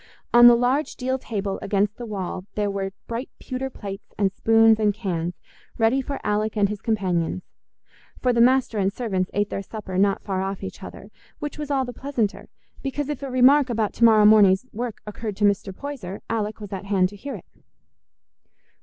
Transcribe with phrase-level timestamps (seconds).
[0.33, 4.79] On the large deal table against the wall there were bright pewter plates and spoons
[4.79, 5.35] and cans,
[5.77, 7.43] ready for Alick and his companions;
[8.19, 11.69] for the master and servants ate their supper not far off each other; which was
[11.69, 12.49] all the pleasanter,
[12.81, 15.71] because if a remark about to morrow morning's work occurred to Mr.
[15.71, 17.45] Poyser, Alick was at hand to hear it.